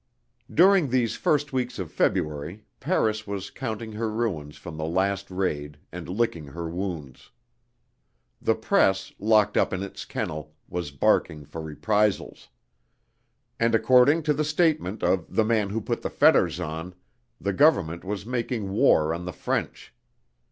[0.51, 5.77] During these first weeks of February, Paris was counting her ruins from the last raid
[5.91, 7.29] and licking her wounds.
[8.41, 12.49] The press, locked up in its kennel, was barking for reprisals.
[13.59, 16.95] And, according to the statement of "the Man who put the fetters on,"
[17.39, 19.93] the government was making war on the French.